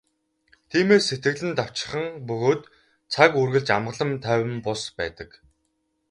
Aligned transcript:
Тиймээс 0.69 1.05
сэтгэл 1.09 1.43
нь 1.47 1.57
давчхан 1.57 2.07
бөгөөд 2.27 2.61
цаг 3.13 3.31
үргэлж 3.41 3.67
амгалан 3.77 4.11
тайван 4.25 4.55
бус 4.65 4.81
байдаг. 4.97 5.29